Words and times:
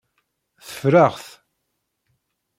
Teffer-aɣ-t. 0.65 1.27